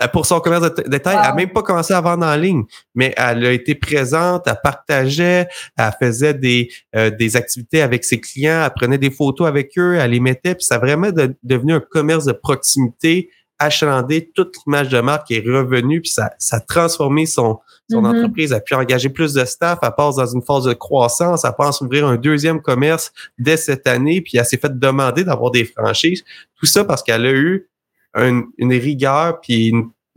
[0.03, 2.65] Euh, pour son commerce de détail, elle n'a même pas commencé à vendre en ligne,
[2.95, 8.21] mais elle a été présente, elle partageait, elle faisait des, euh, des activités avec ses
[8.21, 11.11] clients, elle prenait des photos avec eux, elle les mettait, puis ça a vraiment
[11.43, 16.57] devenu un commerce de proximité achalandé, toute l'image de marque est revenue, puis ça, ça
[16.57, 17.59] a transformé son,
[17.91, 20.75] son entreprise, elle a pu engager plus de staff, elle passe dans une phase de
[20.75, 25.25] croissance, elle pense ouvrir un deuxième commerce dès cette année, puis elle s'est fait demander
[25.25, 26.23] d'avoir des franchises.
[26.59, 27.71] Tout ça parce qu'elle a eu
[28.17, 29.73] une, rigueur, puis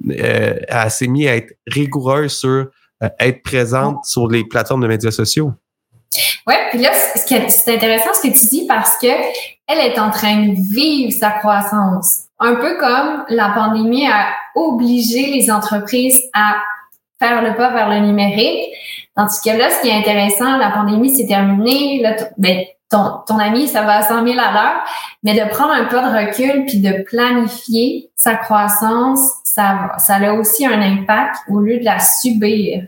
[0.09, 2.67] euh, elle s'est mise à être rigoureuse sur
[3.03, 5.53] euh, être présente sur les plateformes de médias sociaux.
[6.47, 9.07] Oui, puis là, c'est intéressant ce que tu dis parce que
[9.67, 12.23] elle est en train de vivre sa croissance.
[12.39, 16.55] Un peu comme la pandémie a obligé les entreprises à
[17.19, 18.73] faire le pas vers le numérique.
[19.15, 22.01] Tandis que là, ce qui est intéressant, la pandémie s'est terminée.
[22.01, 24.83] Là, ben, ton, ami, ça va à 100 000 à l'heure,
[25.23, 30.33] mais de prendre un pas de recul puis de planifier sa croissance, ça, ça a
[30.33, 32.87] aussi un impact au lieu de la subir.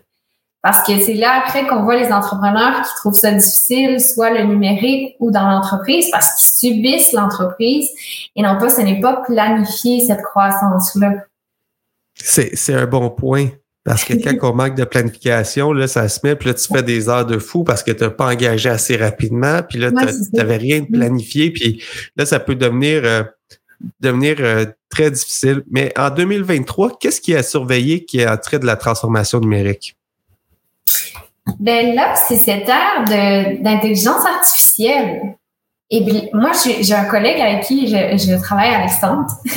[0.64, 4.44] Parce que c'est là après qu'on voit les entrepreneurs qui trouvent ça difficile, soit le
[4.44, 7.90] numérique ou dans l'entreprise, parce qu'ils subissent l'entreprise
[8.36, 11.14] et non pas, ce n'est pas planifier cette croissance-là.
[12.14, 13.48] C'est un bon point.
[13.84, 16.84] Parce que quand on manque de planification, là, ça se met, puis là, tu fais
[16.84, 20.06] des heures de fou parce que tu n'as pas engagé assez rapidement, puis là, tu
[20.34, 21.84] n'avais rien de planifié, puis
[22.16, 23.24] là, ça peut devenir, euh,
[24.00, 25.64] devenir euh, très difficile.
[25.72, 29.96] Mais en 2023, qu'est-ce qui a surveillé qui est en trait de la transformation numérique?
[31.60, 33.04] Ben là, c'est cette ère
[33.62, 35.38] d'intelligence artificielle.
[35.94, 39.28] Et bien, moi, j'ai un collègue avec qui je, travaille, Alexandre.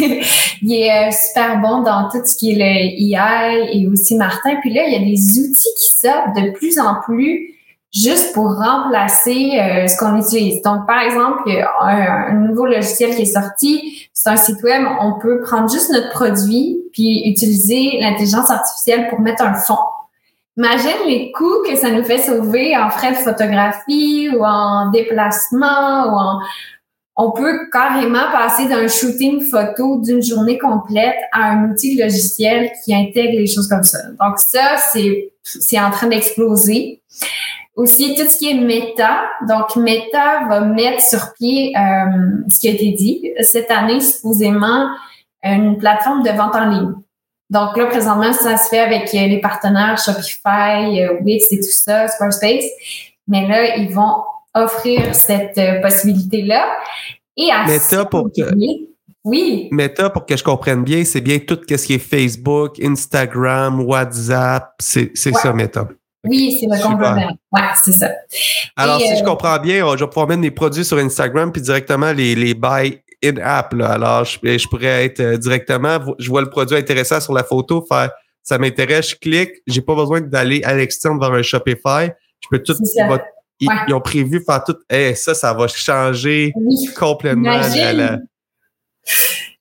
[0.63, 4.57] il est euh, super bon dans tout ce qui est le AI et aussi Martin.
[4.61, 7.55] Puis là, il y a des outils qui sortent de plus en plus
[7.95, 10.61] juste pour remplacer euh, ce qu'on utilise.
[10.63, 11.49] Donc, par exemple,
[11.81, 14.09] un, un nouveau logiciel qui est sorti.
[14.13, 14.83] C'est un site web.
[15.01, 19.79] On peut prendre juste notre produit puis utiliser l'intelligence artificielle pour mettre un fond.
[20.57, 26.07] Imagine les coûts que ça nous fait sauver en frais de photographie ou en déplacement
[26.07, 26.39] ou en...
[27.17, 32.95] On peut carrément passer d'un shooting photo d'une journée complète à un outil logiciel qui
[32.95, 33.99] intègre les choses comme ça.
[34.21, 37.03] Donc ça, c'est, c'est en train d'exploser.
[37.77, 39.23] Aussi, tout ce qui est méta.
[39.49, 43.33] Donc, méta va mettre sur pied euh, ce qui a été dit.
[43.41, 44.91] Cette année, supposément,
[45.43, 46.93] une plateforme de vente en ligne.
[47.51, 51.71] Donc là, présentement, ça se fait avec euh, les partenaires Shopify, euh, Wix et tout
[51.71, 52.65] ça, Squarespace.
[53.29, 54.23] Mais là, ils vont
[54.55, 56.67] offrir cette euh, possibilité-là.
[57.37, 58.43] Et à Meta pour que,
[59.25, 59.69] oui.
[59.73, 64.75] Meta, pour que je comprenne bien, c'est bien tout ce qui est Facebook, Instagram, WhatsApp,
[64.79, 65.89] c'est ça, Meta.
[66.27, 67.37] Oui, c'est le complément.
[67.53, 68.11] Oui, c'est ça.
[68.77, 72.13] Alors, si je comprends bien, je vais pouvoir mettre mes produits sur Instagram puis directement
[72.13, 73.75] les, les buy in-app.
[73.75, 78.11] Alors, je, pourrais être euh, directement, je vois le produit intéressant sur la photo, faire
[78.45, 82.11] ça m'intéresse, je clique, j'ai pas besoin d'aller à l'externe vers un Shopify.
[82.41, 82.75] Je peux tout.
[83.61, 84.77] Ils, ont prévu faire tout.
[84.91, 86.53] Eh, ça, ça va changer
[86.97, 87.61] complètement.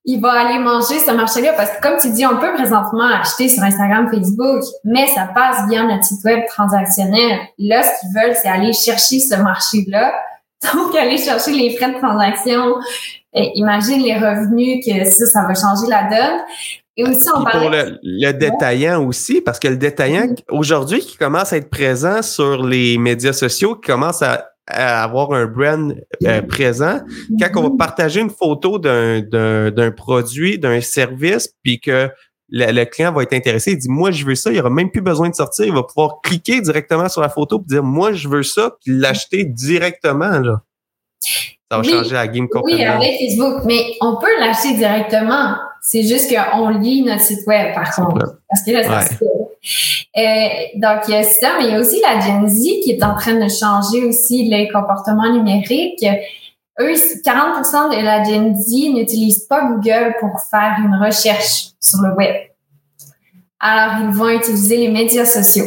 [0.06, 3.47] Il va aller manger ce marché-là parce que, comme tu dis, on peut présentement acheter
[3.47, 7.39] sur Instagram, Facebook, mais ça passe bien notre site web transactionnel.
[7.58, 10.12] Là, ce qu'ils veulent, c'est aller chercher ce marché-là.
[10.73, 12.76] Donc, aller chercher les frais de transaction,
[13.34, 16.39] imagine les revenus que ça, ça va changer la donne.
[16.96, 20.43] Et aussi, on Pour le, détaillant aussi, parce que le détaillant, mm-hmm.
[20.50, 25.46] aujourd'hui, qui commence à être présent sur les médias sociaux, qui commence à, avoir un
[25.46, 25.93] brand
[26.24, 27.02] euh, présent,
[27.38, 27.78] quand on va mm-hmm.
[27.78, 32.10] partager une photo d'un produit, d'un service, puis que
[32.50, 35.02] le, client va être intéressé, il dit Moi, je veux ça, il aura même plus
[35.02, 38.30] besoin de sortir, il va pouvoir cliquer directement sur la photo et dire Moi, je
[38.30, 40.39] veux ça, puis l'acheter directement.
[40.39, 40.62] Là.
[41.82, 43.00] Ça va changer la game complètement.
[43.00, 45.56] Oui, avec Facebook, mais on peut l'acheter directement.
[45.82, 48.38] C'est juste qu'on lit notre site web, par contre.
[48.50, 49.18] Parce que là, c'est
[50.16, 50.22] euh,
[50.76, 53.04] donc, il y a ça, mais il y a aussi la Gen Z qui est
[53.04, 56.06] en train de changer aussi les comportements numériques.
[56.80, 62.14] Eux, 40% de la Gen Z n'utilisent pas Google pour faire une recherche sur le
[62.16, 62.36] web.
[63.60, 65.66] Alors, ils vont utiliser les médias sociaux.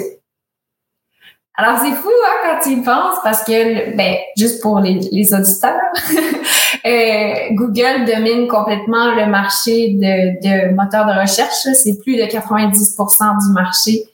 [1.58, 5.32] Alors, c'est fou hein, quand tu y penses parce que, ben, juste pour les, les
[5.32, 5.80] auditeurs,
[6.86, 11.66] euh, Google domine complètement le marché de, de moteurs de recherche.
[11.74, 14.04] C'est plus de 90% du marché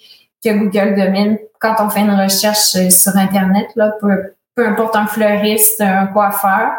[0.45, 4.11] que Google domine quand on fait une recherche euh, sur Internet là, pour
[4.55, 6.73] peu importe un fleuriste, un coiffeur.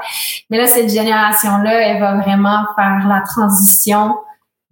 [0.49, 4.15] Mais là, cette génération-là, elle va vraiment faire la transition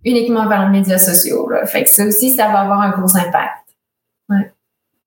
[0.03, 1.49] uniquement vers les médias sociaux.
[1.49, 1.65] Là.
[1.65, 3.57] Fait que ça aussi, ça va avoir un gros impact.
[4.29, 4.53] Ouais.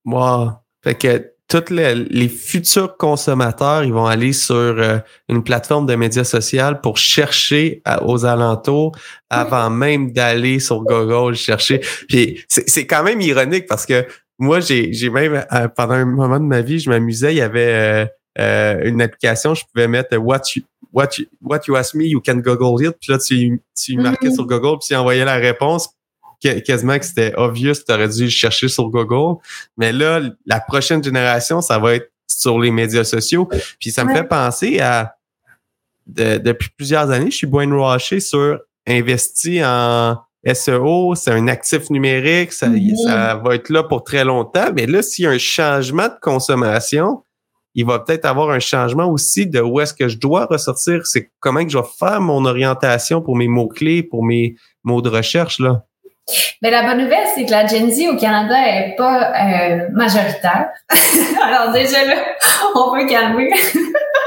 [0.05, 0.63] Wow.
[0.85, 6.25] Fait que tous les, futurs consommateurs, ils vont aller sur euh, une plateforme de médias
[6.25, 8.92] sociaux pour chercher aux alentours
[9.31, 11.81] avant même d'aller sur Google chercher.
[12.09, 14.07] Puis c'est quand même ironique parce que
[14.38, 18.11] moi, j'ai même, euh, pendant un moment de ma vie, je m'amusais, il y avait
[18.38, 22.20] euh, une application, je pouvais mettre What you, what you, what you ask me, you
[22.20, 22.97] can Google it.
[23.01, 24.35] Puis là, tu, tu marquais mm-hmm.
[24.35, 25.88] sur Google, puis tu envoyais la réponse
[26.64, 29.40] quasiment que c'était obvious, tu aurais dû chercher sur Google.
[29.76, 33.48] Mais là, la prochaine génération, ça va être sur les médias sociaux.
[33.80, 35.14] Puis ça me fait penser à
[36.07, 40.18] depuis plusieurs années, je suis brainwashé sur investir en
[40.52, 42.68] SEO, c'est un actif numérique, ça,
[43.07, 44.66] ça va être là pour très longtemps.
[44.74, 47.24] Mais là, s'il y a un changement de consommation,
[47.74, 51.07] il va peut-être avoir un changement aussi de où est-ce que je dois ressortir.
[51.07, 54.54] C'est comment que je vais faire mon orientation pour mes mots-clés, pour mes
[54.85, 55.85] mots de recherche, là.
[56.62, 60.70] Mais la bonne nouvelle, c'est que la Gen Z au Canada est pas euh, majoritaire.
[61.42, 62.16] Alors déjà là,
[62.74, 63.50] on peut calmer.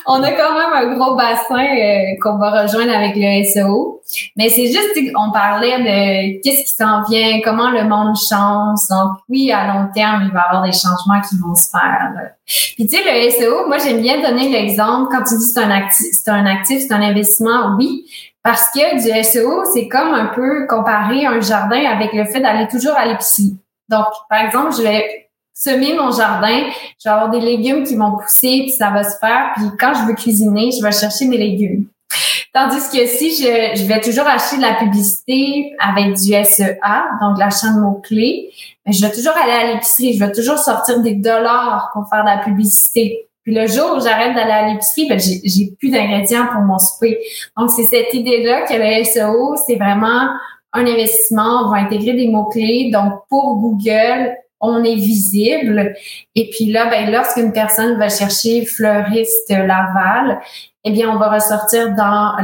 [0.06, 4.00] on a quand même un gros bassin euh, qu'on va rejoindre avec le SEO.
[4.36, 8.78] Mais c'est juste qu'on parlait de qu'est-ce qui s'en vient, comment le monde change.
[8.90, 12.10] Donc oui, à long terme, il va y avoir des changements qui vont se faire.
[12.46, 15.70] Puis tu sais, le SEO, moi j'aime bien donner l'exemple quand tu dis c'est un
[15.70, 18.04] actif, c'est un actif, c'est un investissement, oui.
[18.42, 22.66] Parce que du SEO, c'est comme un peu comparer un jardin avec le fait d'aller
[22.68, 23.56] toujours à l'épicerie.
[23.88, 25.29] Donc, par exemple, je vais
[25.60, 26.64] semer mon jardin,
[26.98, 29.52] je vais avoir des légumes qui vont pousser, puis ça va se faire.
[29.56, 31.86] Puis quand je veux cuisiner, je vais chercher mes légumes.
[32.54, 37.38] Tandis que si je, je vais toujours acheter de la publicité avec du SEA, donc
[37.38, 38.50] l'achat de mots-clés,
[38.86, 42.30] je vais toujours aller à l'épicerie, je vais toujours sortir des dollars pour faire de
[42.30, 43.28] la publicité.
[43.42, 47.18] Puis le jour où j'arrête d'aller à l'épicerie, ben j'ai plus d'ingrédients pour mon souper.
[47.56, 50.30] Donc, c'est cette idée-là que le SEO, c'est vraiment
[50.72, 51.64] un investissement.
[51.64, 52.90] On va intégrer des mots-clés.
[52.92, 55.94] Donc, pour Google, on est visible.
[56.34, 60.40] Et puis là, ben, lorsqu'une personne va chercher fleuriste Laval,
[60.84, 62.36] eh bien, on va ressortir dans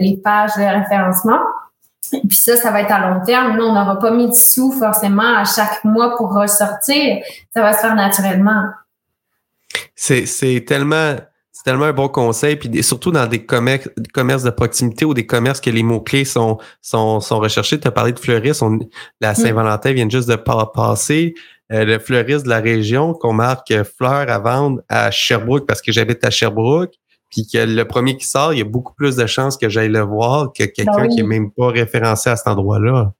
[0.00, 1.40] les pages de référencement.
[2.12, 3.56] Et puis ça, ça va être à long terme.
[3.56, 7.18] Nous, on n'aura pas mis de sous forcément à chaque mois pour ressortir.
[7.52, 8.64] Ça va se faire naturellement.
[9.94, 11.16] C'est tellement
[11.56, 15.24] c'est tellement un bon conseil, puis surtout dans des commerces, commerces de proximité ou des
[15.24, 17.80] commerces que les mots-clés sont, sont, sont recherchés.
[17.80, 18.62] Tu as parlé de fleuristes,
[19.22, 19.34] la mm.
[19.34, 21.34] Saint-Valentin vient juste de passer.
[21.68, 26.24] Le fleuriste de la région qu'on marque fleurs à vendre à Sherbrooke parce que j'habite
[26.24, 26.94] à Sherbrooke,
[27.30, 29.88] puis que le premier qui sort, il y a beaucoup plus de chances que j'aille
[29.88, 33.12] le voir que quelqu'un ben qui est même pas référencé à cet endroit-là.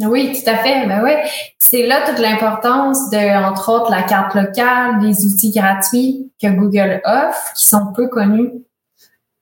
[0.00, 0.86] Oui, tout à fait.
[0.86, 1.22] Ben ouais.
[1.58, 7.00] C'est là toute l'importance de, entre autres, la carte locale, des outils gratuits que Google
[7.04, 8.50] offre, qui sont peu connus.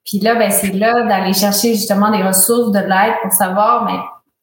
[0.05, 3.99] Puis là, ben, c'est là d'aller chercher justement des ressources, de l'aide pour savoir, mais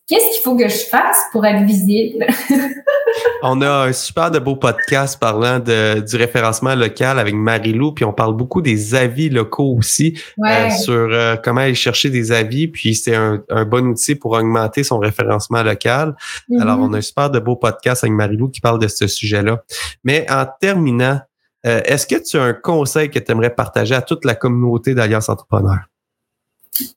[0.10, 2.26] qu'est-ce qu'il faut que je fasse pour être visible?
[3.44, 8.06] on a un super de beau podcast parlant de, du référencement local avec Marie-Lou, puis
[8.06, 12.68] on parle beaucoup des avis locaux aussi, euh, sur euh, comment aller chercher des avis,
[12.68, 16.16] puis c'est un, bon outil pour augmenter son référencement local.
[16.50, 16.62] Mm-hmm.
[16.62, 19.64] Alors, on a un super de beau podcast avec Marie-Lou qui parle de ce sujet-là.
[20.04, 21.20] Mais en terminant,
[21.66, 24.96] euh, est-ce que tu as un conseil que tu aimerais partager à toute la communauté
[24.96, 25.90] d'Alliance Entrepreneurs?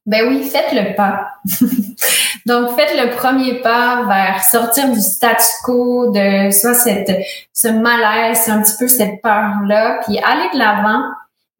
[0.06, 1.28] Ben oui, faites le pas.
[2.46, 7.12] Donc, faites le premier pas vers sortir du statu quo, de soit cette,
[7.52, 11.02] ce malaise, un petit peu cette peur-là, puis aller de l'avant,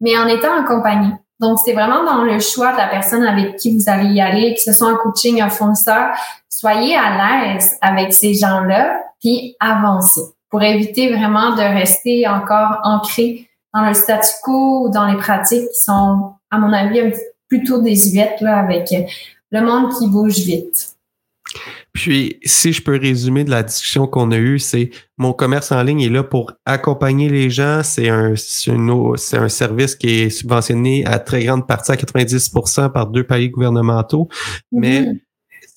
[0.01, 1.13] mais en étant en compagnie.
[1.39, 4.53] Donc, c'est vraiment dans le choix de la personne avec qui vous allez y aller,
[4.53, 6.11] que ce soit un coaching, un fournisseur,
[6.49, 13.49] soyez à l'aise avec ces gens-là, puis avancez pour éviter vraiment de rester encore ancré
[13.73, 17.21] dans le statu quo ou dans les pratiques qui sont, à mon avis, un petit
[17.53, 18.89] plutôt désuète là, avec
[19.51, 20.89] le monde qui bouge vite.
[21.93, 24.89] Puis, si je peux résumer de la discussion qu'on a eue, c'est
[25.19, 27.81] mon commerce en ligne est là pour accompagner les gens.
[27.83, 33.07] C'est un, c'est un service qui est subventionné à très grande partie, à 90% par
[33.07, 34.27] deux paliers gouvernementaux.
[34.71, 35.19] Mais mm-hmm.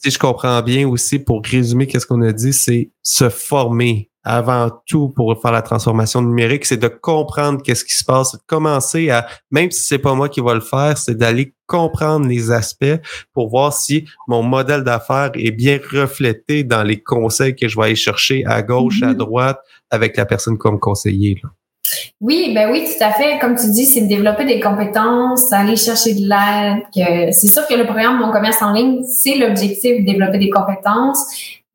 [0.06, 4.70] Si je comprends bien aussi, pour résumer qu'est-ce qu'on a dit, c'est se former avant
[4.86, 9.10] tout pour faire la transformation numérique, c'est de comprendre qu'est-ce qui se passe, de commencer
[9.10, 13.00] à, même si c'est pas moi qui va le faire, c'est d'aller comprendre les aspects
[13.32, 17.86] pour voir si mon modèle d'affaires est bien reflété dans les conseils que je vais
[17.86, 19.16] aller chercher à gauche, à mm-hmm.
[19.16, 19.58] droite
[19.90, 21.42] avec la personne comme conseiller.
[22.20, 23.38] Oui, ben oui, tout à fait.
[23.38, 27.32] Comme tu dis, c'est de développer des compétences, aller chercher de l'aide.
[27.32, 31.24] C'est sûr que le programme Mon commerce en ligne, c'est l'objectif de développer des compétences,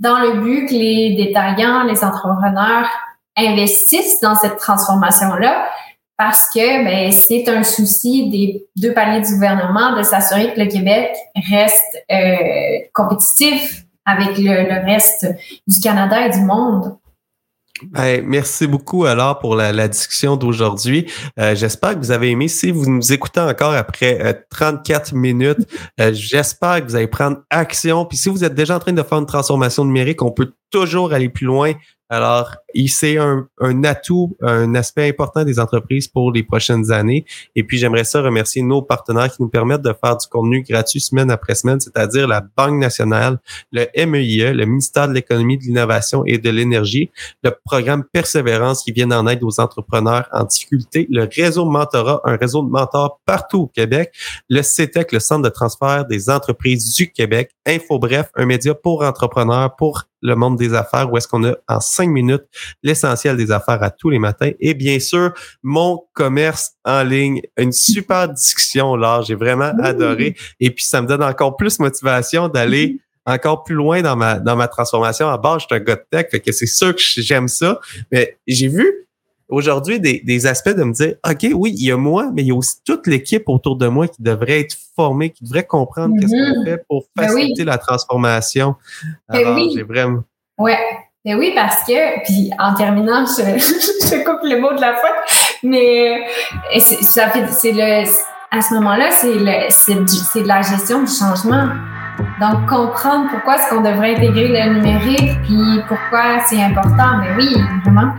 [0.02, 2.90] dans le but que les détaillants, les entrepreneurs
[3.38, 5.70] investissent dans cette transformation-là.
[6.18, 10.68] parce que ben, c'est un souci des deux paliers du gouvernement de s'assurer que le
[10.68, 11.16] Québec
[11.50, 15.28] reste euh, compétitif avec le, reste
[15.68, 16.98] du Canada et du monde.
[17.90, 21.12] Ben, merci beaucoup alors pour la, discussion d'aujourd'hui.
[21.40, 22.48] Euh, j'espère que vous avez aimé.
[22.48, 25.68] Si vous nous écoutez encore après 34 minutes,
[25.98, 28.06] j'espère que vous allez prendre action.
[28.06, 31.14] Puis si vous êtes déjà en train de faire une transformation numérique, on peut toujours
[31.14, 31.74] aller plus loin.
[32.10, 32.58] Alors,
[32.88, 37.26] c'est un, un, atout, un aspect important des entreprises pour les prochaines années.
[37.56, 41.00] Et puis, j'aimerais ça remercier nos partenaires qui nous permettent de faire du contenu gratuit
[41.00, 43.40] semaine après semaine, c'est-à-dire la Banque nationale,
[43.72, 47.12] le MEIE, e, le ministère de l'économie, de l'innovation et de l'énergie,
[47.44, 52.36] le programme Persévérance qui vient en aide aux entrepreneurs en difficulté, le réseau Mentorat, un
[52.36, 54.14] réseau de mentors partout au Québec,
[54.50, 58.74] le CETEC, e le Centre de transfert des entreprises du Québec, Info Bref, un média
[58.74, 62.44] pour entrepreneurs, pour le monde des affaires, où est-ce qu'on a en cinq minutes
[62.84, 64.52] l'essentiel des affaires à tous les matins.
[64.60, 65.34] Et bien sûr,
[65.64, 70.36] mon commerce en ligne, une super discussion là, j'ai vraiment adoré.
[70.60, 74.56] Et puis ça me donne encore plus motivation d'aller encore plus loin dans ma dans
[74.56, 75.30] ma transformation.
[75.30, 77.80] À base, je suis un gars de tech, fait que c'est sûr que j'aime ça.
[78.12, 79.08] Mais j'ai vu
[79.52, 82.48] aujourd'hui des, des, aspects de me dire, OK, oui, il y a moi, mais il
[82.48, 86.16] y a aussi toute l'équipe autour de moi qui devrait être formée, qui devrait comprendre
[86.20, 86.66] qu'est-ce qu'on mm-hmm.
[86.66, 88.76] fait pour ben faciliter la transformation.
[89.30, 90.24] Ben Alors, j'ai vraiment...
[90.58, 90.78] Ouais.
[91.24, 94.96] Mais ben oui, parce que, puis en terminant, je, je coupe le mot de la
[94.96, 95.08] fin,
[95.62, 96.26] mais
[96.80, 98.10] ça fait, c'est le,
[98.50, 101.68] à ce moment-là, c'est le, c'est, c'est de la gestion du changement.
[102.40, 107.20] Donc, comprendre pourquoi est-ce qu'on devrait intégrer le numérique, puis pourquoi c'est important.
[107.20, 108.14] Mais oui, vraiment.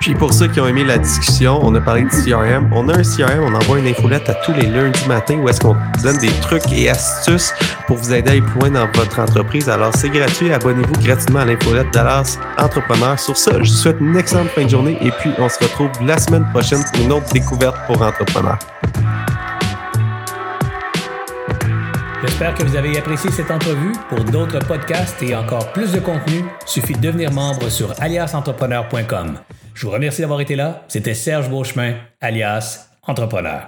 [0.00, 2.70] Puis pour ceux qui ont aimé la discussion, on a parlé de CRM.
[2.72, 5.60] On a un CRM, on envoie une infolette à tous les lundis matin où est-ce
[5.60, 7.52] qu'on donne des trucs et astuces
[7.86, 9.68] pour vous aider à aller plus loin dans votre entreprise.
[9.68, 13.20] Alors c'est gratuit, abonnez-vous gratuitement à l'infolette Dallas Entrepreneur.
[13.20, 15.90] Sur ça, je vous souhaite une excellente fin de journée et puis on se retrouve
[16.02, 18.58] la semaine prochaine pour une autre découverte pour entrepreneurs.
[22.22, 23.92] J'espère que vous avez apprécié cette entrevue.
[24.08, 29.36] Pour d'autres podcasts et encore plus de contenu, suffit de devenir membre sur aliasentrepreneur.com.
[29.80, 30.84] Je vous remercie d'avoir été là.
[30.88, 33.66] C'était Serge Beauchemin, alias Entrepreneur.